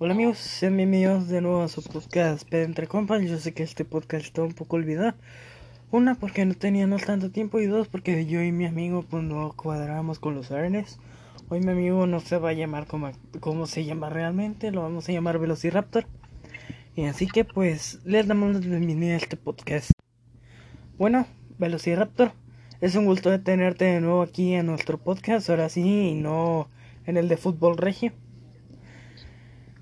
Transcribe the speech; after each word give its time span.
Hola 0.00 0.14
amigos, 0.14 0.38
sean 0.38 0.76
bienvenidos 0.76 1.26
de 1.26 1.40
nuevo 1.40 1.60
a 1.60 1.66
su 1.66 1.82
podcast 1.82 2.48
Pedro 2.48 2.66
Entre 2.66 2.86
Compas. 2.86 3.20
Yo 3.20 3.36
sé 3.36 3.52
que 3.52 3.64
este 3.64 3.84
podcast 3.84 4.26
está 4.26 4.44
un 4.44 4.52
poco 4.52 4.76
olvidado. 4.76 5.14
Una, 5.90 6.14
porque 6.14 6.44
no 6.44 6.54
teníamos 6.54 7.02
tanto 7.04 7.32
tiempo. 7.32 7.58
Y 7.58 7.66
dos, 7.66 7.88
porque 7.88 8.24
yo 8.24 8.40
y 8.40 8.52
mi 8.52 8.64
amigo 8.64 9.02
pues 9.02 9.24
no 9.24 9.52
cuadramos 9.56 10.20
con 10.20 10.36
los 10.36 10.52
árboles. 10.52 11.00
Hoy 11.48 11.58
mi 11.62 11.72
amigo 11.72 12.06
no 12.06 12.20
se 12.20 12.38
va 12.38 12.50
a 12.50 12.52
llamar 12.52 12.86
como, 12.86 13.10
como 13.40 13.66
se 13.66 13.84
llama 13.84 14.08
realmente. 14.08 14.70
Lo 14.70 14.82
vamos 14.82 15.08
a 15.08 15.12
llamar 15.12 15.40
Velociraptor. 15.40 16.06
Y 16.94 17.06
así 17.06 17.26
que 17.26 17.44
pues 17.44 17.98
les 18.04 18.28
damos 18.28 18.64
la 18.64 18.76
bienvenida 18.78 19.14
a 19.14 19.16
este 19.16 19.36
podcast. 19.36 19.90
Bueno, 20.96 21.26
Velociraptor, 21.58 22.30
es 22.80 22.94
un 22.94 23.04
gusto 23.04 23.30
de 23.30 23.40
tenerte 23.40 23.86
de 23.86 24.00
nuevo 24.00 24.22
aquí 24.22 24.54
en 24.54 24.66
nuestro 24.66 24.96
podcast. 24.96 25.50
Ahora 25.50 25.68
sí, 25.68 26.10
y 26.10 26.14
no 26.14 26.68
en 27.04 27.16
el 27.16 27.26
de 27.26 27.36
fútbol 27.36 27.76
regio. 27.76 28.12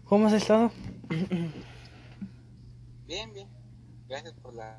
¿Cómo 0.06 0.26
has 0.26 0.32
estado? 0.34 0.70
Bien, 3.06 3.32
bien. 3.32 3.48
Gracias 4.08 4.34
por 4.34 4.54
la, 4.54 4.78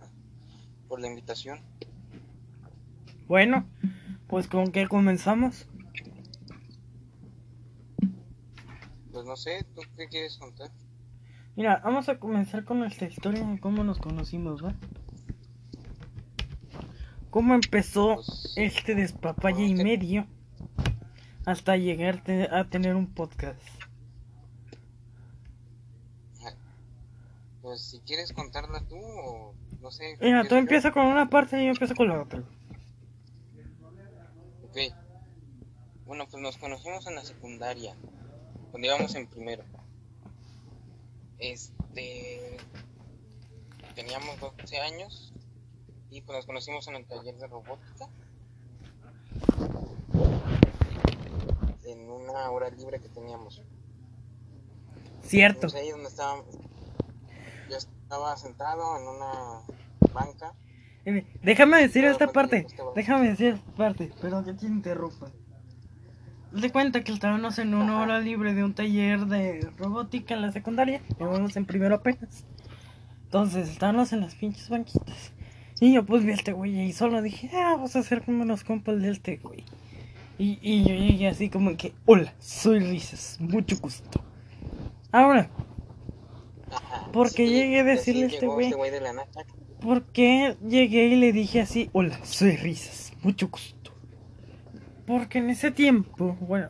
por 0.88 1.00
la 1.00 1.08
invitación. 1.08 1.60
Bueno, 3.28 3.66
pues 4.28 4.48
con 4.48 4.72
qué 4.72 4.88
comenzamos. 4.88 5.68
Pues 9.12 9.26
no 9.26 9.36
sé, 9.36 9.66
¿tú 9.76 9.82
qué 9.98 10.08
quieres 10.08 10.38
contar? 10.38 10.72
Mira, 11.56 11.82
vamos 11.84 12.08
a 12.08 12.20
comenzar 12.20 12.64
con 12.64 12.80
nuestra 12.80 13.08
historia 13.08 13.46
de 13.46 13.60
cómo 13.60 13.84
nos 13.84 13.98
conocimos, 14.00 14.64
¿va? 14.64 14.76
¿Cómo 17.32 17.56
empezó 17.56 18.16
Pues, 18.16 18.54
este 18.56 18.96
despapalle 18.96 19.66
y 19.66 19.74
medio 19.76 20.28
hasta 21.46 21.76
llegar 21.78 22.24
te- 22.24 22.50
a 22.50 22.70
tener 22.70 22.96
un 22.96 23.08
podcast? 23.08 23.62
Pues 27.78 27.90
si 27.90 28.00
quieres 28.00 28.34
contarla 28.34 28.82
tú 28.90 28.98
o 28.98 29.54
no 29.82 29.92
sé. 29.92 30.18
Mira, 30.20 30.42
¿quieres 30.42 30.50
tú 30.50 30.56
yo? 30.56 30.60
empiezas 30.62 30.92
con 30.92 31.06
una 31.06 31.30
parte 31.30 31.62
y 31.62 31.66
yo 31.66 31.70
empiezo 31.74 31.94
con 31.94 32.08
la 32.08 32.24
otra. 32.24 32.40
Ok. 34.64 34.78
Bueno, 36.08 36.26
pues 36.28 36.42
nos 36.42 36.58
conocimos 36.58 37.06
en 37.06 37.14
la 37.14 37.24
secundaria, 37.24 37.96
cuando 38.72 38.88
íbamos 38.88 39.14
en 39.14 39.28
primero. 39.28 39.64
Este. 41.38 42.58
Teníamos 43.94 44.40
12 44.40 44.80
años 44.80 45.32
y 46.10 46.22
pues 46.22 46.36
nos 46.36 46.48
conocimos 46.48 46.88
en 46.88 46.96
el 46.96 47.06
taller 47.06 47.36
de 47.36 47.46
robótica. 47.46 48.10
En 51.86 52.10
una 52.10 52.50
hora 52.50 52.72
libre 52.72 53.00
que 53.00 53.10
teníamos. 53.10 53.62
Cierto. 55.22 55.62
Pues 55.62 55.76
ahí 55.76 55.92
donde 55.92 56.10
estaba. 56.10 56.44
Yo 57.70 57.78
estaba 57.78 58.36
sentado 58.38 58.98
en 58.98 59.08
una 59.08 59.62
banca. 60.14 60.54
Eh, 61.06 61.26
Déjame 61.44 61.78
decir 61.82 62.06
esta 62.06 62.28
parte. 62.28 62.64
te 62.76 62.82
va- 62.84 62.92
Déjame 62.96 63.30
decir 63.30 63.54
esta 63.56 63.72
parte. 63.74 64.12
Perdón 64.22 64.46
que 64.46 64.54
te 64.54 64.66
interrumpa. 64.66 65.28
De 66.52 66.72
cuenta 66.72 67.04
que 67.04 67.12
estábamos 67.12 67.60
en 67.60 67.74
una 67.74 68.02
hora 68.02 68.20
libre 68.20 68.54
de 68.54 68.64
un 68.64 68.74
taller 68.74 69.26
de 69.26 69.70
robótica 69.78 70.34
en 70.34 70.42
la 70.42 70.52
secundaria. 70.52 71.02
Íbamos 71.20 71.56
en 71.58 71.66
primero 71.66 71.96
apenas. 71.96 72.46
Entonces 73.26 73.70
estábamos 73.70 74.14
en 74.14 74.22
las 74.22 74.36
pinches 74.36 74.70
banquitas. 74.70 75.34
Y 75.80 75.94
yo 75.94 76.06
pues 76.06 76.24
vi 76.24 76.32
a 76.32 76.36
este 76.36 76.54
güey 76.54 76.80
y 76.82 76.94
solo 76.94 77.22
dije, 77.22 77.50
ah, 77.54 77.74
vamos 77.76 77.96
a 77.96 78.00
hacer 78.00 78.24
como 78.24 78.46
los 78.46 78.64
compas 78.64 79.02
de 79.02 79.12
este 79.12 79.38
güey. 79.38 79.64
Y, 80.40 80.58
y 80.62 80.84
yo 80.84 80.96
llegué 80.96 81.28
así 81.28 81.50
como 81.50 81.76
que, 81.78 81.94
hola, 82.06 82.34
soy 82.40 82.80
Risas, 82.80 83.38
mucho 83.40 83.76
gusto. 83.80 84.22
Ahora. 85.12 85.50
¿Por 87.18 87.34
qué 87.34 87.48
Sí, 87.48 87.54
llegué 87.56 87.80
a 87.80 87.84
decirle 87.84 88.26
a 88.26 88.28
este 88.28 88.46
güey? 88.46 88.68
Este 88.68 88.78
güey 88.78 88.92
de. 88.92 89.02
¿Por 89.82 90.06
qué 90.12 90.56
llegué 90.64 91.08
y 91.08 91.16
le 91.16 91.34
dije 91.34 91.62
así, 91.62 91.90
hola, 91.92 92.24
soy 92.24 92.58
Risas, 92.58 93.12
mucho 93.24 93.48
gusto? 93.50 93.92
Porque 95.08 95.40
en 95.40 95.50
ese 95.50 95.72
tiempo, 95.72 96.38
bueno, 96.42 96.70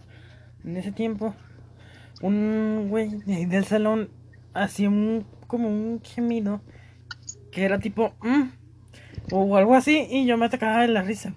en 0.63 0.77
ese 0.77 0.94
tiempo, 0.94 1.35
un 2.22 2.88
güey 2.89 3.09
de 3.25 3.45
del 3.45 3.66
salón 3.66 4.09
hacía 4.53 4.88
un, 4.88 5.25
como 5.47 5.67
un 5.67 5.99
gemido 6.01 6.61
que 7.51 7.66
era 7.66 7.79
tipo, 7.79 8.13
"Mm", 8.22 8.43
o 9.33 9.57
algo 9.57 9.75
así, 9.75 10.07
y 10.09 10.25
yo 10.25 10.38
me 10.38 10.45
atacaba 10.45 10.83
de 10.83 10.88
la 10.88 11.01
risa. 11.01 11.33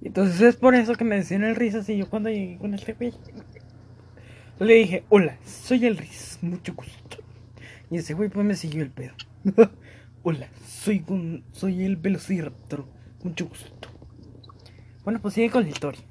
Entonces 0.00 0.40
es 0.40 0.56
por 0.56 0.74
eso 0.74 0.94
que 0.94 1.04
me 1.04 1.16
decían 1.16 1.44
el 1.44 1.56
Risas 1.56 1.86
y 1.90 1.98
yo 1.98 2.08
cuando 2.08 2.30
llegué 2.30 2.56
con 2.56 2.72
este 2.72 2.94
güey, 2.94 3.12
le 4.60 4.74
dije, 4.76 5.04
hola, 5.10 5.36
soy 5.44 5.84
el 5.84 5.98
Risas, 5.98 6.38
mucho 6.42 6.72
gusto. 6.72 7.18
Y 7.90 7.98
ese 7.98 8.14
güey 8.14 8.28
pues 8.28 8.44
me 8.44 8.54
siguió 8.54 8.82
el 8.82 8.90
pedo. 8.90 9.14
Hola, 10.22 10.48
soy 10.66 11.04
un, 11.08 11.44
soy 11.52 11.84
el 11.84 11.96
Velociraptor. 11.96 12.84
Mucho 13.22 13.48
gusto. 13.48 13.88
Bueno, 15.04 15.20
pues 15.22 15.34
sigue 15.34 15.50
con 15.50 15.62
la 15.62 15.70
historia. 15.70 16.02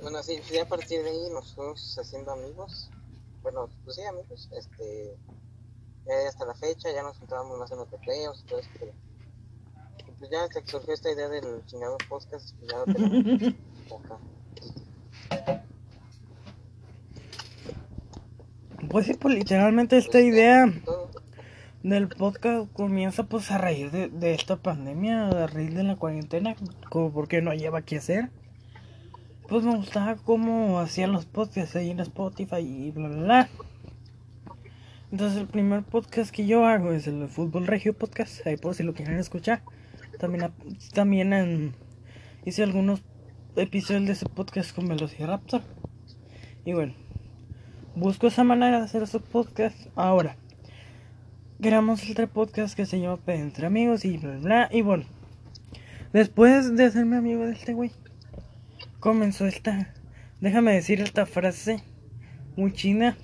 Bueno, 0.00 0.22
sí, 0.22 0.40
sí, 0.42 0.58
a 0.58 0.66
partir 0.66 1.02
de 1.02 1.10
ahí 1.10 1.30
nos 1.32 1.54
fuimos 1.54 1.98
haciendo 1.98 2.32
amigos. 2.32 2.90
Bueno, 3.42 3.68
pues 3.84 3.96
sí, 3.96 4.02
amigos. 4.04 4.48
Este. 4.56 5.16
ya 6.06 6.28
hasta 6.28 6.46
la 6.46 6.54
fecha 6.54 6.90
ya 6.90 7.02
nos 7.02 7.18
juntábamos 7.18 7.58
más 7.58 7.70
en 7.70 7.78
los 7.78 7.90
recreos 7.90 8.40
y 8.40 8.48
todo 8.48 8.60
eso. 8.60 8.70
Pero, 8.78 8.92
pues 10.18 10.30
ya 10.30 10.44
hasta 10.44 10.62
que 10.62 10.70
surgió 10.70 10.94
esta 10.94 11.12
idea 11.12 11.28
del 11.28 11.64
chingado 11.66 11.98
podcast, 12.08 12.56
pues 12.56 12.70
ya 12.70 12.78
lo 12.78 12.84
tenemos 12.86 13.54
acá. 14.04 14.18
Pues 18.90 19.06
sí, 19.06 19.14
pues 19.14 19.34
literalmente 19.34 19.96
esta 19.96 20.20
idea 20.20 20.66
Todo. 20.84 21.10
del 21.82 22.08
podcast 22.08 22.72
comienza 22.72 23.24
pues 23.24 23.50
a 23.50 23.58
raíz 23.58 23.92
de, 23.92 24.08
de 24.08 24.34
esta 24.34 24.56
pandemia, 24.56 25.28
a 25.28 25.46
raíz 25.46 25.74
de 25.74 25.84
la 25.84 25.96
cuarentena, 25.96 26.56
como 26.90 27.12
porque 27.12 27.40
no 27.40 27.54
lleva 27.54 27.82
qué 27.82 27.96
hacer. 27.98 28.30
Pues 29.48 29.64
me 29.64 29.76
gustaba 29.76 30.16
cómo 30.16 30.78
hacían 30.80 31.12
los 31.12 31.26
podcasts 31.26 31.76
ahí 31.76 31.90
en 31.90 32.00
Spotify 32.00 32.58
y 32.60 32.90
bla 32.90 33.08
bla 33.08 33.22
bla. 33.22 33.48
Entonces 35.12 35.38
el 35.40 35.48
primer 35.48 35.82
podcast 35.82 36.30
que 36.32 36.46
yo 36.46 36.66
hago 36.66 36.92
es 36.92 37.06
el 37.08 37.26
Fútbol 37.28 37.66
Regio 37.66 37.94
Podcast, 37.94 38.46
ahí 38.46 38.56
por 38.56 38.74
si 38.74 38.82
lo 38.84 38.94
quieren 38.94 39.18
escuchar. 39.18 39.62
También, 40.20 40.52
también 40.94 41.32
en- 41.32 41.74
hice 42.44 42.62
algunos 42.62 43.02
episodios 43.56 44.06
de 44.06 44.12
ese 44.12 44.26
podcast 44.26 44.72
con 44.74 44.86
Velociraptor. 44.86 45.62
Y 46.64 46.74
bueno, 46.74 46.94
busco 48.00 48.28
esa 48.28 48.44
manera 48.44 48.78
de 48.78 48.84
hacer 48.84 49.02
esos 49.02 49.20
podcasts 49.20 49.90
ahora. 49.94 50.34
Grabamos 51.58 52.08
otro 52.08 52.26
podcast 52.28 52.74
que 52.74 52.86
se 52.86 52.98
llama 52.98 53.18
Entre 53.26 53.66
Amigos 53.66 54.06
y 54.06 54.16
bla 54.16 54.38
bla. 54.38 54.68
Y 54.72 54.80
bueno, 54.80 55.04
después 56.14 56.74
de 56.74 56.86
hacerme 56.86 57.18
amigo 57.18 57.44
de 57.44 57.52
este 57.52 57.74
güey, 57.74 57.92
comenzó 59.00 59.46
esta, 59.46 59.92
déjame 60.40 60.72
decir 60.72 61.02
esta 61.02 61.26
frase 61.26 61.84
muy 62.56 62.72
china. 62.72 63.18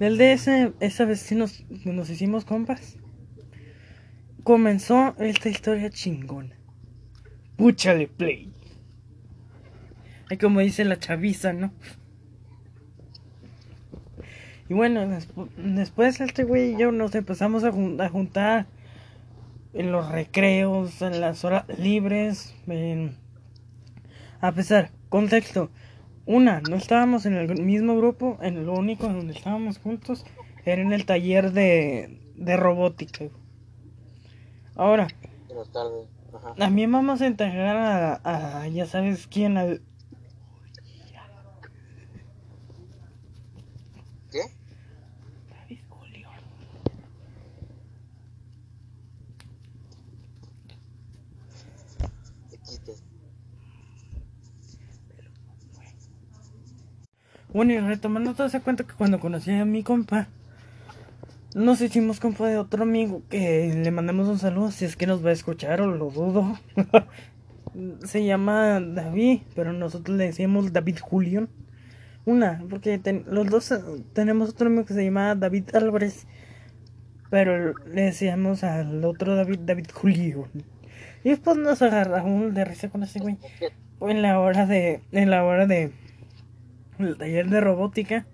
Desde 0.00 0.32
ese, 0.32 0.72
esa 0.80 1.04
vez 1.04 1.20
sí 1.20 1.34
nos, 1.34 1.64
nos 1.84 2.08
hicimos 2.08 2.46
compas. 2.46 2.96
Comenzó 4.42 5.14
esta 5.18 5.50
historia 5.50 5.90
chingona. 5.90 6.56
Púchale 7.56 8.08
play. 8.08 8.50
Ay, 10.30 10.38
como 10.38 10.60
dice 10.60 10.86
la 10.86 10.98
chaviza, 10.98 11.52
¿no? 11.52 11.74
Y 14.72 14.74
bueno, 14.74 15.02
despu- 15.04 15.50
después 15.56 16.18
este 16.22 16.44
güey 16.44 16.72
y 16.72 16.78
yo 16.78 16.92
nos 16.92 17.14
empezamos 17.14 17.62
a, 17.62 17.70
jun- 17.72 18.00
a 18.00 18.08
juntar 18.08 18.64
en 19.74 19.92
los 19.92 20.10
recreos, 20.10 21.02
en 21.02 21.20
las 21.20 21.44
horas 21.44 21.64
libres, 21.78 22.54
en... 22.66 23.14
A 24.40 24.52
pesar, 24.52 24.90
contexto, 25.10 25.68
una, 26.24 26.62
no 26.62 26.76
estábamos 26.76 27.26
en 27.26 27.34
el 27.34 27.60
mismo 27.62 27.98
grupo, 27.98 28.38
en 28.40 28.64
lo 28.64 28.72
único 28.72 29.04
en 29.08 29.18
donde 29.18 29.34
estábamos 29.34 29.76
juntos 29.76 30.24
era 30.64 30.80
en 30.80 30.94
el 30.94 31.04
taller 31.04 31.52
de, 31.52 32.18
de 32.34 32.56
robótica. 32.56 33.26
Ahora, 34.74 35.06
Pero 35.48 35.64
tarde. 35.66 36.06
Ajá. 36.32 36.54
también 36.54 36.90
vamos 36.90 37.20
a 37.20 37.26
integrar 37.26 37.76
a, 37.76 38.62
a 38.62 38.68
ya 38.68 38.86
sabes 38.86 39.26
quién, 39.26 39.58
al... 39.58 39.82
¿Qué? 44.30 44.40
David 45.50 45.80
Julio. 45.88 46.28
XD. 52.50 52.92
Bueno, 57.52 57.72
y 57.72 57.78
retomando 57.78 58.34
todo 58.34 58.46
ese 58.46 58.60
cuento 58.60 58.86
que 58.86 58.94
cuando 58.94 59.20
conocí 59.20 59.50
a 59.52 59.64
mi 59.64 59.82
compa, 59.82 60.28
nos 61.54 61.80
hicimos 61.82 62.18
compa 62.20 62.48
de 62.48 62.56
otro 62.56 62.82
amigo 62.84 63.22
que 63.28 63.72
le 63.74 63.90
mandamos 63.90 64.28
un 64.28 64.38
saludo 64.38 64.70
si 64.70 64.84
es 64.86 64.96
que 64.96 65.06
nos 65.06 65.24
va 65.24 65.30
a 65.30 65.34
escuchar 65.34 65.80
o 65.82 65.86
lo 65.86 66.10
dudo. 66.10 66.58
Se 68.04 68.24
llama 68.24 68.80
David, 68.80 69.40
pero 69.54 69.72
nosotros 69.72 70.16
le 70.16 70.24
decíamos 70.26 70.72
David 70.72 70.98
Julián. 71.00 71.48
Una, 72.24 72.62
porque 72.70 72.98
ten- 72.98 73.24
los 73.26 73.48
dos 73.48 73.72
eh, 73.72 73.80
tenemos 74.12 74.50
otro 74.50 74.68
amigo 74.68 74.84
que 74.84 74.94
se 74.94 75.04
llama 75.04 75.34
David 75.34 75.74
Álvarez, 75.74 76.26
pero 77.30 77.74
le 77.86 78.02
decíamos 78.02 78.62
al 78.64 79.04
otro 79.04 79.34
David, 79.36 79.60
David 79.60 79.86
Julio. 79.92 80.48
Y 81.24 81.30
después 81.30 81.56
nos 81.56 81.82
agarramos 81.82 82.52
de 82.54 82.64
risa 82.64 82.90
con 82.90 83.02
ese 83.02 83.20
güey. 83.20 83.38
En 84.00 84.22
la 84.22 84.38
hora 84.40 84.66
de. 84.66 85.02
En 85.12 85.30
la 85.30 85.44
hora 85.44 85.66
de. 85.66 85.92
El 87.06 87.16
taller 87.18 87.48
de 87.48 87.60
robótica. 87.60 88.26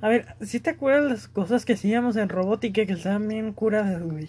A 0.00 0.08
ver, 0.08 0.36
si 0.40 0.60
te 0.60 0.70
acuerdas 0.70 1.10
las 1.10 1.28
cosas 1.28 1.64
que 1.64 1.72
hacíamos 1.74 2.16
en 2.16 2.28
robótica 2.28 2.86
que 2.86 2.92
estaban 2.92 3.26
bien 3.28 3.52
curadas, 3.52 4.02
güey? 4.02 4.28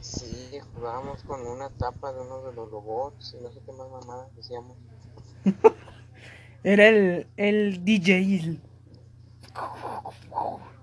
sí, 0.00 0.58
jugábamos 0.74 1.22
con 1.24 1.46
una 1.46 1.70
tapa 1.70 2.12
de 2.12 2.20
uno 2.20 2.42
de 2.42 2.52
los 2.54 2.70
robots 2.70 3.34
y 3.38 3.42
no 3.42 3.50
sé 3.52 3.60
qué 3.64 3.72
más 3.72 3.88
mamadas 3.90 4.34
decíamos. 4.36 4.76
Era 6.64 6.88
el, 6.88 7.26
el 7.36 7.84
DJ. 7.84 8.58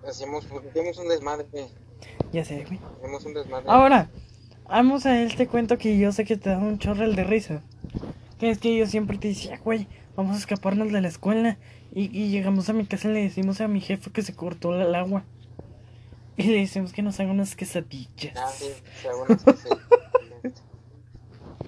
Hacíamos, 0.08 0.46
hacíamos 0.46 0.98
un 0.98 1.08
desmadre, 1.10 1.48
Ya 2.32 2.46
sé, 2.46 2.66
güey. 2.66 2.80
hacíamos 2.98 3.26
un 3.26 3.34
desmadre. 3.34 3.66
Ahora, 3.70 4.10
vamos 4.68 5.06
a 5.06 5.22
este 5.22 5.48
cuento 5.48 5.78
que 5.78 5.98
yo 5.98 6.12
sé 6.12 6.26
que 6.26 6.38
te 6.38 6.50
da 6.50 6.58
un 6.58 6.80
chorro 6.80 7.10
de 7.10 7.24
risa. 7.24 7.64
Que 8.42 8.50
es 8.50 8.58
que 8.58 8.76
yo 8.76 8.88
siempre 8.88 9.20
te 9.20 9.28
decía, 9.30 9.60
güey, 9.64 9.88
vamos 10.16 10.36
a 10.36 10.40
escaparnos 10.40 10.92
de 10.92 11.00
la 11.00 11.08
escuela. 11.08 11.60
Y, 11.94 12.06
y 12.18 12.30
llegamos 12.32 12.68
a 12.70 12.74
mi 12.74 12.88
casa 12.88 13.08
y 13.10 13.14
le 13.14 13.22
decimos 13.22 13.62
a 13.62 13.68
mi 13.68 13.82
jefe 13.82 14.10
que 14.12 14.24
se 14.24 14.34
cortó 14.34 14.74
el 14.82 14.96
agua. 14.96 15.24
Y 16.38 16.44
le 16.44 16.62
decimos 16.62 16.92
que 16.92 17.04
nos 17.04 17.20
haga 17.20 17.32
unas 17.32 17.56
quesadillas. 17.56 18.36
Ah, 18.36 18.50
sí, 18.52 18.66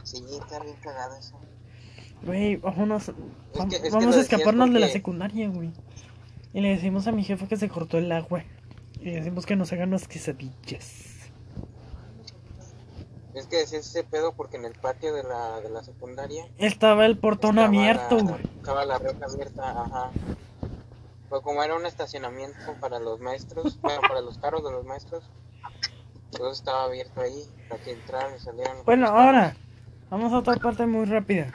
sí, 0.04 0.22
está 0.42 0.60
bien 0.62 0.75
cagado 0.81 1.16
eso. 1.18 1.40
Güey, 2.25 2.56
vámonos. 2.58 3.12
que- 3.69 3.76
es 3.76 3.92
vamos 3.92 4.16
a 4.16 4.22
escaparnos 4.22 4.74
de 4.74 4.80
la 4.80 4.88
secundaria, 4.90 5.50
güey. 5.50 5.72
Y 6.54 6.62
le 6.62 6.69
decimos 6.69 7.06
a 7.08 7.12
mi 7.12 7.24
jefe 7.24 7.48
que 7.48 7.58
se 7.58 7.69
cortó 7.69 7.98
el 7.98 8.12
agua. 8.12 8.44
Y 9.00 9.06
le 9.06 9.16
decimos 9.18 9.46
que 9.46 9.56
nos 9.56 9.72
hagan 9.74 9.90
unas 9.90 10.08
quesadillas. 10.08 11.12
Es 13.33 13.47
que 13.47 13.57
decía 13.57 13.80
ese 13.80 14.03
pedo 14.03 14.33
porque 14.33 14.57
en 14.57 14.65
el 14.65 14.74
patio 14.74 15.13
de 15.13 15.24
la, 15.24 15.59
de 15.59 15.69
la 15.69 15.83
secundaria 15.83 16.45
Estaba 16.57 17.06
el 17.06 17.18
portón 17.18 17.57
estaba 17.57 17.68
abierto, 17.68 18.18
la, 18.18 18.24
güey. 18.24 18.41
estaba 18.57 18.85
la 18.85 19.00
reja 19.00 19.25
abierta, 19.25 19.81
ajá. 19.81 20.12
Pues 21.30 21.41
como 21.41 21.63
era 21.63 21.75
un 21.75 21.85
estacionamiento 21.85 22.75
para 22.80 23.00
los 23.00 23.19
maestros, 23.19 23.80
bueno, 23.81 24.01
para 24.01 24.21
los 24.21 24.38
carros 24.38 24.63
de 24.63 24.71
los 24.71 24.85
maestros, 24.85 25.24
todo 26.30 26.51
estaba 26.51 26.83
abierto 26.83 27.21
ahí 27.21 27.44
para 27.69 27.83
que 27.83 27.91
entraran 27.94 28.35
y 28.35 28.39
salieran. 28.39 28.77
Bueno, 28.85 29.07
ahora, 29.07 29.56
vamos 30.12 30.31
a 30.31 30.38
otra 30.39 30.56
parte 30.57 30.85
muy 30.85 31.06
rápida. 31.06 31.51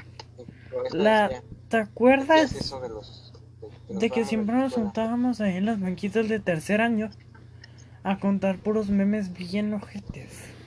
La, 0.91 1.29
decía, 1.29 1.43
¿Te 1.69 1.77
acuerdas 1.77 2.53
de 2.53 2.89
los 2.89 3.33
de, 3.61 3.95
nos 3.95 4.01
de 4.01 4.11
que 4.11 4.25
siempre 4.25 4.57
nos 4.57 4.75
juntábamos 4.75 5.41
ahí 5.41 5.57
en 5.57 5.67
las 5.67 5.81
banquitas 5.81 6.29
de 6.29 6.41
tercer 6.41 6.81
año 6.81 7.11
a 8.03 8.19
contar 8.19 8.59
puros 8.59 8.89
memes 8.89 9.33
bien 9.33 9.75
ojetes? 9.75 10.58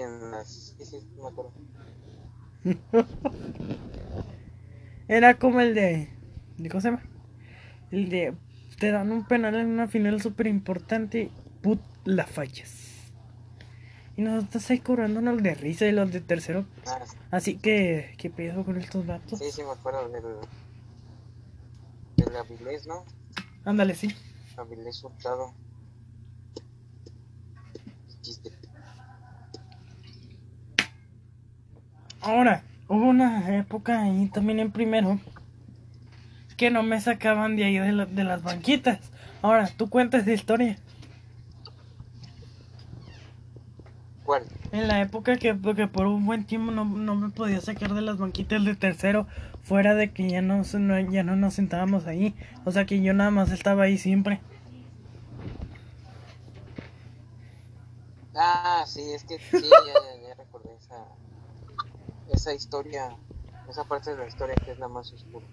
En 0.00 0.30
las 0.30 0.48
sí, 0.48 0.84
sí, 0.84 0.98
me 1.20 1.28
acuerdo. 1.28 1.52
Era 5.08 5.38
como 5.38 5.60
el 5.60 5.74
de. 5.74 6.08
¿de 6.58 6.68
¿Cómo 6.68 6.80
se 6.80 6.90
llama? 6.90 7.02
El 7.90 8.08
de. 8.08 8.34
Te 8.78 8.90
dan 8.90 9.12
un 9.12 9.26
penal 9.26 9.54
en 9.56 9.66
una 9.68 9.88
final 9.88 10.20
súper 10.22 10.46
importante. 10.46 11.30
Put, 11.60 11.80
la 12.04 12.26
fallas. 12.26 13.12
Y 14.16 14.22
nosotros 14.22 14.70
ahí 14.70 14.80
cobrándonos 14.80 15.42
de 15.42 15.54
risa 15.54 15.86
y 15.86 15.92
los 15.92 16.12
de 16.12 16.20
tercero. 16.20 16.66
Ah, 16.86 17.04
sí. 17.06 17.16
Así 17.30 17.58
que. 17.58 18.14
¿Qué 18.18 18.30
pedo 18.30 18.64
con 18.64 18.76
estos 18.78 19.06
datos? 19.06 19.38
Sí, 19.38 19.50
sí, 19.50 19.62
me 19.62 19.70
acuerdo 19.70 20.08
del, 20.08 20.22
del 22.16 22.36
Avilés, 22.36 22.86
¿no? 22.86 23.04
Ándale, 23.64 23.94
sí. 23.94 24.14
Avilés 24.56 25.02
Hurtado. 25.02 25.54
Ahora, 32.22 32.62
hubo 32.88 33.04
una 33.04 33.54
época 33.58 34.02
ahí 34.02 34.26
también 34.28 34.60
en 34.60 34.72
primero. 34.72 35.20
Que 36.56 36.70
no 36.70 36.82
me 36.82 37.00
sacaban 37.00 37.56
de 37.56 37.64
ahí 37.64 37.78
de, 37.78 37.92
la- 37.92 38.06
de 38.06 38.24
las 38.24 38.42
banquitas. 38.42 39.00
Ahora, 39.42 39.68
tú 39.76 39.90
cuentas 39.90 40.24
de 40.24 40.34
historia. 40.34 40.78
¿Cuál? 44.24 44.44
En 44.72 44.88
la 44.88 45.00
época 45.00 45.36
que, 45.36 45.56
que 45.76 45.86
por 45.88 46.06
un 46.06 46.26
buen 46.26 46.44
tiempo 46.44 46.72
no, 46.72 46.84
no 46.84 47.14
me 47.14 47.30
podía 47.30 47.60
sacar 47.60 47.94
de 47.94 48.02
las 48.02 48.18
banquitas 48.18 48.64
de 48.64 48.74
tercero, 48.74 49.26
fuera 49.62 49.94
de 49.94 50.10
que 50.12 50.28
ya 50.30 50.42
no, 50.42 50.62
ya 51.10 51.22
no 51.22 51.36
nos 51.36 51.54
sentábamos 51.54 52.06
ahí. 52.06 52.34
O 52.64 52.72
sea 52.72 52.86
que 52.86 53.02
yo 53.02 53.12
nada 53.14 53.30
más 53.30 53.50
estaba 53.52 53.84
ahí 53.84 53.98
siempre. 53.98 54.40
Ah, 58.34 58.84
sí, 58.86 59.12
es 59.12 59.24
que 59.24 59.38
sí, 59.38 59.68
ya, 59.84 59.92
ya, 59.94 60.28
ya 60.28 60.34
recordé 60.34 60.74
esa, 60.74 61.06
esa 62.30 62.54
historia, 62.54 63.16
esa 63.68 63.84
parte 63.84 64.10
de 64.10 64.18
la 64.18 64.26
historia 64.26 64.54
que 64.54 64.72
es 64.72 64.78
la 64.78 64.88
más 64.88 65.12
oscura. 65.12 65.46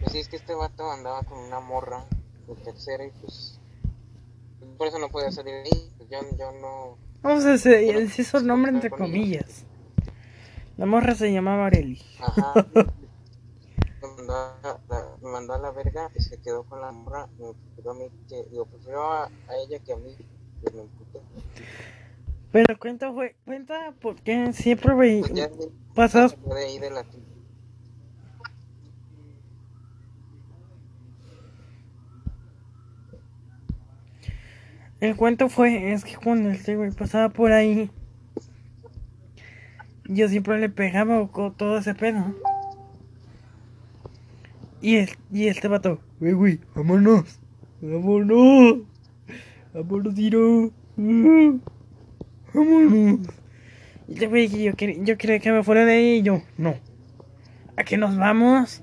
Pues 0.00 0.12
sí, 0.12 0.18
es 0.18 0.28
que 0.28 0.36
este 0.36 0.54
vato 0.54 0.90
andaba 0.90 1.22
con 1.22 1.38
una 1.38 1.60
morra 1.60 2.04
de 2.46 2.54
tercera 2.56 3.04
y 3.04 3.10
pues, 3.10 3.58
pues, 4.60 4.70
por 4.76 4.86
eso 4.86 4.98
no 4.98 5.08
podía 5.08 5.30
salir 5.30 5.54
ahí. 5.54 5.92
Pues 5.98 6.08
yo, 6.10 6.18
yo 6.38 6.52
no, 6.52 6.98
Vamos 7.22 7.44
a 7.44 7.50
decir, 7.50 8.10
se 8.10 8.22
hizo 8.22 8.40
nombre 8.40 8.70
entre 8.70 8.90
comillas. 8.90 9.64
La 10.76 10.86
morra 10.86 11.14
se 11.14 11.32
llamaba 11.32 11.66
Areli. 11.66 12.00
ajá. 12.20 12.54
me, 14.00 14.08
mandó 14.16 14.34
a, 14.34 14.80
la, 14.88 15.16
me 15.20 15.28
mandó 15.28 15.54
a 15.54 15.58
la 15.58 15.70
verga 15.72 16.10
y 16.14 16.20
se 16.20 16.40
quedó 16.40 16.62
con 16.62 16.80
la 16.80 16.92
morra. 16.92 17.28
Me 17.38 17.52
prefirió 17.52 17.90
a 17.90 17.94
mí, 17.94 18.10
que, 18.28 18.44
digo, 18.50 18.66
prefirió 18.66 19.02
a, 19.02 19.24
a 19.24 19.56
ella 19.66 19.80
que 19.80 19.92
a 19.92 19.96
mí. 19.96 20.16
Que 20.62 20.70
me. 20.70 20.86
Pero 22.50 22.78
cuenta, 22.78 23.12
fue, 23.12 23.36
cuenta 23.44 23.92
porque 24.00 24.52
siempre 24.52 24.94
ve, 24.94 25.22
Pues 25.22 25.68
pasas 25.94 26.36
de 26.36 26.90
la 26.90 27.04
El 35.00 35.14
cuento 35.14 35.48
fue, 35.48 35.92
es 35.92 36.04
que 36.04 36.16
cuando 36.16 36.48
este 36.50 36.74
güey 36.74 36.90
pasaba 36.90 37.28
por 37.28 37.52
ahí, 37.52 37.88
yo 40.06 40.28
siempre 40.28 40.58
le 40.58 40.68
pegaba 40.68 41.28
con 41.28 41.54
todo 41.54 41.78
ese 41.78 41.94
pedo. 41.94 42.34
Y, 44.80 44.96
el, 44.96 45.10
y 45.30 45.46
este 45.46 45.68
vato, 45.68 46.00
güey, 46.18 46.32
güey, 46.32 46.60
vámonos, 46.74 47.38
vámonos, 47.80 48.78
vámonos, 49.72 50.14
tiro, 50.16 50.72
uh, 50.96 51.60
vámonos. 52.58 53.20
Y 54.08 54.14
yo, 54.14 54.72
yo 54.72 55.18
quería 55.18 55.38
que 55.38 55.52
me 55.52 55.62
fuera 55.62 55.84
de 55.84 55.92
ahí, 55.92 56.18
y 56.18 56.22
yo, 56.22 56.42
no, 56.56 56.74
¿a 57.76 57.84
qué 57.84 57.96
nos 57.96 58.16
vamos? 58.16 58.82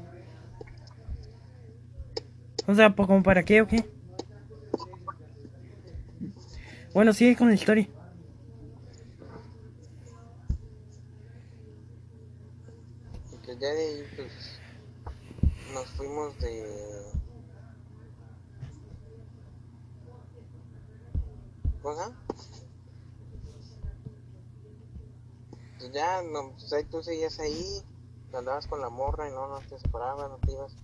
O 2.68 2.74
sea, 2.74 2.96
pues, 2.96 3.08
¿como 3.08 3.24
para 3.24 3.44
qué 3.44 3.62
o 3.62 3.68
qué? 3.68 3.86
Bueno, 6.94 7.12
sigue 7.14 7.36
con 7.36 7.50
la 7.50 7.56
historia. 7.56 7.88
Y 13.34 13.46
que 13.46 13.54
ya 13.60 13.68
de 13.68 13.86
ahí, 13.86 14.04
pues, 14.16 14.60
nos 15.74 15.86
fuimos 15.92 16.40
de... 16.40 16.64
¿Cosa? 21.82 22.16
Pues 25.78 25.92
ya, 25.92 26.22
no, 26.22 26.54
pues 26.54 26.72
ahí 26.74 26.84
tú 26.86 27.02
seguías 27.04 27.40
ahí, 27.40 27.84
andabas 28.34 28.68
con 28.68 28.82
la 28.82 28.90
morra 28.90 29.28
y 29.30 29.32
no, 29.32 29.48
no 29.48 29.62
te 29.62 29.78
separabas, 29.80 30.30
no 30.30 30.38
te 30.40 30.52
ibas. 30.52 30.76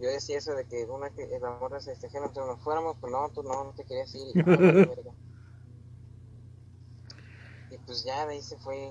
Yo 0.00 0.08
decía 0.10 0.38
eso 0.38 0.54
de 0.54 0.64
que 0.66 0.84
una 0.84 1.10
que 1.10 1.26
la 1.40 1.50
morra 1.50 1.80
se 1.80 1.90
destejara, 1.90 2.26
entonces 2.26 2.52
nos 2.52 2.62
fuéramos, 2.62 2.96
pues 3.00 3.12
no, 3.12 3.28
tú 3.30 3.42
no, 3.42 3.64
no 3.64 3.72
te 3.72 3.84
querías 3.84 4.12
ir. 4.14 4.26
Y, 4.28 4.40
"Ah, 4.40 4.60
vale, 4.60 4.84
verga". 4.88 5.12
Y 7.70 7.78
pues 7.78 8.04
ya 8.04 8.26
de 8.26 8.34
ahí 8.34 8.42
se 8.42 8.56
fue 8.58 8.90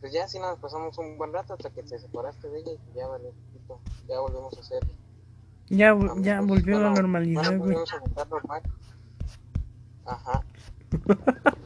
pues 0.00 0.12
ya 0.12 0.24
así 0.24 0.38
nos 0.38 0.58
pasamos 0.58 0.96
un 0.98 1.18
buen 1.18 1.32
rato 1.32 1.54
hasta 1.54 1.70
que 1.70 1.82
te 1.82 1.98
separaste 1.98 2.48
de 2.48 2.60
ella 2.60 2.72
y 2.72 2.96
ya 2.96 3.06
vale, 3.08 3.32
ya 4.08 4.20
volvemos 4.20 4.56
a 4.58 4.62
ser 4.62 4.84
Ya, 5.68 5.90
amigos. 5.90 6.18
ya 6.22 6.40
volvió 6.40 6.76
a 6.76 6.80
la 6.80 6.90
normalidad, 6.90 7.58
bueno, 7.58 7.74
güey. 7.74 7.76
a 8.16 8.24
normal. 8.24 8.62
Ajá. 10.04 10.42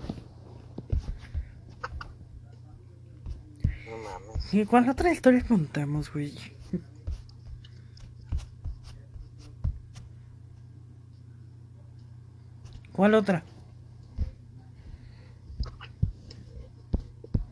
No 3.87 3.99
¿Y 4.53 4.65
cuál 4.67 4.89
otra 4.89 5.13
historia 5.13 5.45
contamos, 5.47 6.13
güey? 6.13 6.33
¿Cuál 12.93 13.15
otra? 13.15 13.43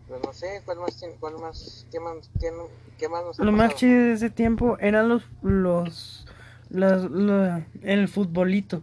Pues 0.09 0.21
no 0.25 0.33
sé, 0.33 0.63
¿cuál 0.65 0.79
más, 0.79 1.05
cuál 1.21 1.39
más, 1.39 1.87
qué 1.91 2.01
más, 2.01 2.31
qué, 2.41 2.51
qué 2.99 3.09
más 3.09 3.25
nos 3.25 3.39
ha 3.41 3.45
Lo 3.45 3.53
más 3.53 3.69
pasado? 3.69 3.79
chido 3.79 4.01
de 4.05 4.13
ese 4.13 4.31
tiempo 4.31 4.79
eran 4.81 5.09
los, 5.09 5.23
los, 5.43 6.27
las- 6.71 7.11
la- 7.11 7.67
el 7.83 8.09
futbolito. 8.09 8.83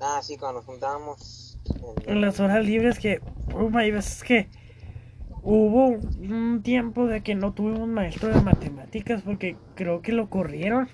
Ah, 0.00 0.20
sí, 0.22 0.36
cuando 0.36 0.58
nos 0.60 0.66
juntábamos. 0.66 1.58
en- 2.06 2.10
En 2.10 2.20
las 2.20 2.38
horas 2.40 2.64
libres 2.64 2.98
que, 2.98 3.20
oh, 3.54 3.70
hay 3.76 3.90
veces 3.90 4.22
que 4.22 4.48
hubo 5.44 5.88
un 5.88 6.62
tiempo 6.62 7.06
de 7.06 7.22
que 7.22 7.34
no 7.34 7.52
tuvimos 7.52 7.86
maestro 7.88 8.28
de 8.34 8.40
matemáticas 8.40 9.22
porque 9.22 9.56
creo 9.74 10.00
que 10.02 10.12
lo 10.12 10.28
corrieron. 10.30 10.88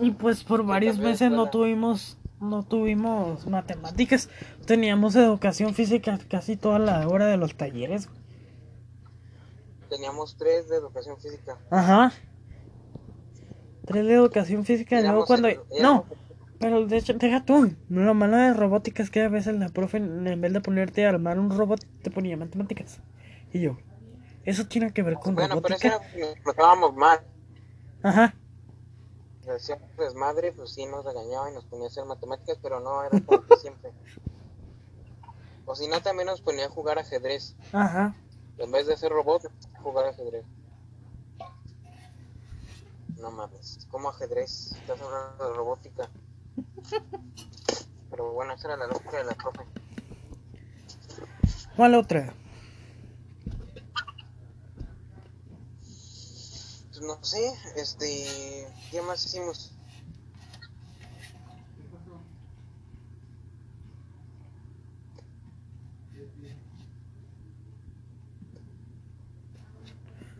Y 0.00 0.10
pues 0.10 0.44
por 0.44 0.64
varios 0.64 0.98
meses 0.98 1.30
no 1.30 1.48
tuvimos, 1.50 2.18
no 2.40 2.62
tuvimos 2.62 3.46
matemáticas. 3.46 4.28
Teníamos 4.66 5.16
educación 5.16 5.72
física 5.74 6.18
casi 6.28 6.56
toda 6.56 6.78
la 6.78 7.08
hora 7.08 7.26
de 7.26 7.38
los 7.38 7.56
talleres. 7.56 8.08
Teníamos 9.88 10.36
tres 10.36 10.68
de 10.68 10.76
educación 10.76 11.16
física. 11.18 11.56
Ajá. 11.70 12.12
Tres 13.86 14.04
de 14.06 14.14
educación 14.14 14.64
física 14.64 14.98
y 15.00 15.02
luego 15.04 15.24
cuando... 15.24 15.48
el- 15.48 15.60
No, 15.80 16.04
pero 16.58 16.86
de 16.86 16.96
hecho, 16.96 17.14
deja 17.14 17.44
tú. 17.44 17.74
Lo 17.88 18.14
malo 18.14 18.36
de 18.36 18.54
robótica 18.54 19.02
es 19.02 19.10
que 19.10 19.22
a 19.22 19.28
veces 19.28 19.54
la 19.56 19.68
profe, 19.68 19.98
en 19.98 20.40
vez 20.40 20.52
de 20.52 20.60
ponerte 20.60 21.06
a 21.06 21.10
armar 21.10 21.38
un 21.38 21.56
robot, 21.56 21.84
te 22.02 22.10
ponía 22.10 22.36
matemáticas. 22.36 23.00
Y 23.52 23.60
yo, 23.60 23.78
¿eso 24.44 24.66
tiene 24.66 24.92
que 24.92 25.02
ver 25.02 25.14
con 25.14 25.34
Bueno, 25.34 25.60
pero 25.62 25.74
eso 25.74 25.88
robótica? 25.88 26.16
era, 26.18 26.26
nos 26.28 26.40
portábamos 26.40 26.94
mal. 26.94 27.20
Ajá. 28.02 28.34
Hacíamos 29.54 29.96
desmadre, 29.96 30.52
pues 30.52 30.70
sí 30.70 30.84
nos 30.86 31.04
regañaba 31.04 31.50
y 31.50 31.54
nos 31.54 31.64
ponía 31.66 31.86
a 31.86 31.88
hacer 31.88 32.04
matemáticas, 32.04 32.58
pero 32.62 32.80
no 32.80 33.04
era 33.04 33.20
como 33.20 33.44
que 33.46 33.56
siempre. 33.56 33.92
O 35.64 35.74
si 35.74 35.86
no, 35.88 36.00
también 36.00 36.26
nos 36.26 36.40
ponía 36.40 36.66
a 36.66 36.68
jugar 36.68 36.98
ajedrez. 36.98 37.56
Ajá. 37.72 38.14
En 38.58 38.70
vez 38.72 38.86
de 38.86 38.94
hacer 38.94 39.10
robot, 39.10 39.50
jugar 39.82 40.06
ajedrez. 40.06 40.44
No 43.20 43.30
mames, 43.30 43.86
¿cómo 43.90 44.10
ajedrez? 44.10 44.72
Estás 44.72 45.00
hablando 45.00 45.48
de 45.48 45.56
robótica. 45.56 46.08
Pero 48.10 48.32
bueno, 48.32 48.54
esa 48.54 48.68
era 48.68 48.76
la 48.76 48.86
lógica 48.86 49.18
de 49.18 49.24
la 49.24 49.34
profe. 49.34 49.64
¿Cuál 51.76 51.94
otra? 51.94 52.34
Pues 56.88 57.00
no 57.02 57.22
sé, 57.22 57.52
este. 57.76 58.66
¿Qué 58.90 59.02
más 59.02 59.24
hicimos? 59.26 59.76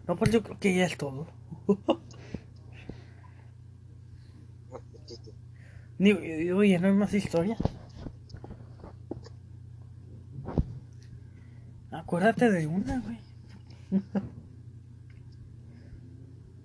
No, 0.06 0.16
pues 0.16 0.30
yo 0.30 0.42
creo 0.42 0.58
que 0.58 0.74
ya 0.74 0.86
es 0.86 0.96
todo. 0.96 1.26
No, 4.70 4.80
qué 4.90 4.98
chiste. 5.06 5.32
Digo, 5.98 6.20
oye, 6.58 6.78
¿no 6.78 6.86
hay 6.88 6.92
más 6.94 7.12
historias? 7.14 7.58
Acuérdate 11.90 12.50
de 12.50 12.66
una, 12.68 13.00
güey. 13.00 13.18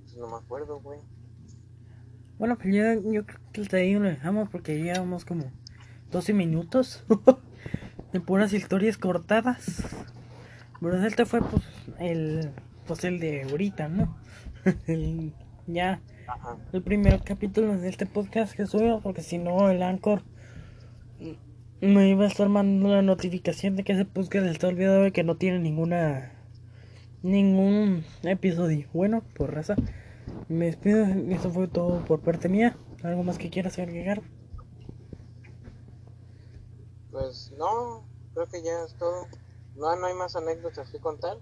Pues 0.04 0.16
no 0.18 0.28
me 0.28 0.36
acuerdo, 0.36 0.80
güey. 0.80 1.00
Bueno, 2.38 2.58
pues 2.58 2.74
yo, 2.74 2.84
yo 3.12 3.26
creo 3.26 3.40
que 3.52 3.62
hasta 3.62 3.78
ahí 3.78 3.94
lo 3.94 4.02
dejamos 4.02 4.50
porque 4.50 4.78
ya 4.84 4.94
llevamos 4.94 5.26
como 5.26 5.52
12 6.12 6.34
minutos 6.34 7.04
de 8.14 8.20
puras 8.20 8.54
historias 8.54 8.98
cortadas. 8.98 9.84
Pero 10.82 11.06
este 11.06 11.26
fue 11.26 11.42
pues 11.42 11.64
el 12.00 12.52
pues 12.88 13.04
el 13.04 13.20
de 13.20 13.44
ahorita, 13.44 13.88
¿no? 13.90 14.18
El- 14.88 15.34
ya 15.68 16.02
Ajá. 16.32 16.58
el 16.72 16.82
primer 16.82 17.22
capítulo 17.24 17.78
de 17.78 17.90
este 17.90 18.06
podcast 18.06 18.54
que 18.54 18.66
subimos 18.66 19.04
porque 19.04 19.22
si 19.22 19.38
no 19.38 19.70
el 19.70 19.84
Anchor 19.84 20.24
me 21.82 22.08
iba 22.08 22.24
a 22.24 22.28
estar 22.28 22.48
mandando 22.48 22.90
la 22.90 23.02
notificación 23.02 23.76
de 23.76 23.84
que 23.84 23.94
ese 23.94 24.06
podcast 24.06 24.46
está 24.46 24.68
olvidado 24.68 25.08
y 25.08 25.12
que 25.12 25.24
no 25.24 25.36
tiene 25.36 25.60
ninguna 25.60 26.32
ningún 27.24 28.06
episodio. 28.24 28.88
Bueno, 28.94 29.24
por 29.36 29.54
raza, 29.54 29.76
me 30.48 30.66
despido. 30.66 31.06
Eso 31.06 31.50
fue 31.52 31.68
todo 31.68 32.04
por 32.06 32.22
parte 32.22 32.50
mía. 32.50 32.78
¿Algo 33.04 33.24
más 33.24 33.38
que 33.38 33.50
quieras 33.50 33.80
agregar? 33.80 34.22
Pues 37.12 37.52
no, 37.58 38.06
creo 38.34 38.48
que 38.48 38.64
ya 38.64 38.84
es 38.86 38.96
todo. 38.96 39.28
No, 39.76 39.96
no 39.96 40.06
hay 40.06 40.14
más 40.14 40.36
anécdotas 40.36 40.90
que 40.92 41.00
contar. 41.00 41.38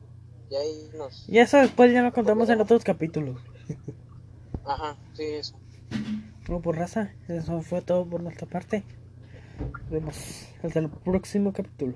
Y 0.49 0.55
ahí 0.55 0.89
nos. 0.97 1.27
Y 1.29 1.39
eso 1.39 1.57
después 1.57 1.91
ya 1.91 2.01
lo 2.01 2.11
contamos 2.11 2.49
en 2.49 2.61
otros 2.61 2.83
capítulos. 2.83 3.39
Ajá, 4.65 4.95
sí, 5.13 5.23
eso. 5.23 5.59
Bueno, 6.47 6.61
por 6.61 6.77
raza, 6.77 7.11
eso 7.27 7.61
fue 7.61 7.81
todo 7.81 8.05
por 8.05 8.21
nuestra 8.21 8.47
parte. 8.47 8.83
Nos 9.59 9.89
vemos 9.89 10.47
hasta 10.63 10.79
el 10.79 10.89
próximo 10.89 11.53
capítulo. 11.53 11.93